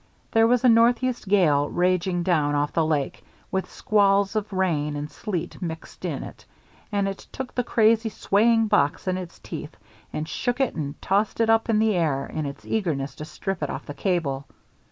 [0.31, 5.11] There was a northeast gale raging down off the lake, with squalls of rain and
[5.11, 6.43] sleet mixed up in it,
[6.91, 9.77] and it took the crazy, swaying box in its teeth
[10.11, 13.61] and shook it and tossed it up in the air in its eagerness to strip
[13.61, 14.47] it off the cable.